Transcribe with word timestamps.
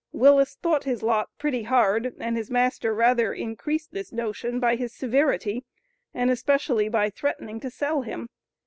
Willis 0.13 0.55
thought 0.55 0.85
his 0.85 1.03
lot 1.03 1.29
"pretty 1.37 1.61
hard," 1.61 2.15
and 2.19 2.35
his 2.35 2.49
master 2.49 2.91
rather 2.91 3.31
increased 3.35 3.91
this 3.91 4.11
notion 4.11 4.59
by 4.59 4.75
his 4.75 4.91
severity, 4.95 5.63
and 6.11 6.31
especially 6.31 6.89
by 6.89 7.11
"threatening" 7.11 7.59
to 7.59 7.69
sell 7.69 8.01
him. 8.01 8.27